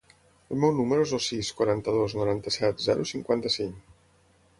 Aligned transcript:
El 0.53 0.59
meu 0.61 0.71
número 0.77 1.03
es 1.07 1.11
el 1.17 1.19
sis, 1.25 1.51
quaranta-dos, 1.59 2.15
noranta-set, 2.21 2.81
zero, 2.87 3.05
cinquanta-cinc. 3.11 3.97